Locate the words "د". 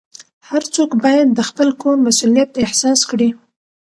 1.33-1.39